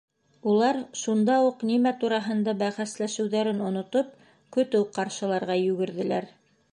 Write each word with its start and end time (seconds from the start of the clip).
Улар, 0.51 0.77
шунда 1.01 1.33
уҡ 1.49 1.65
нимә 1.71 1.91
тураһында 2.03 2.55
бәхәсләшеүҙәрен 2.63 3.61
онотоп, 3.67 4.09
көтөү 4.57 4.89
ҡаршыларға 4.97 5.59
йүгерҙеләр. 5.67 6.29